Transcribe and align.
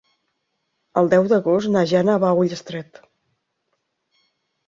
El 1.01 1.09
deu 1.11 1.25
d'agost 1.33 1.69
na 1.75 1.83
Jana 1.91 2.15
va 2.23 2.31
a 2.31 2.39
Ullastret. 2.45 2.99